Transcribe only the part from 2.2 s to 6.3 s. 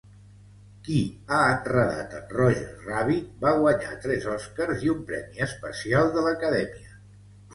Roger Rabbit" va guanyar tres Oscars i un premi especial de